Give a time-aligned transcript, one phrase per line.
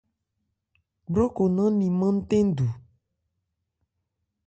[1.07, 2.67] Gbrokò nnán limán ntɛnndu.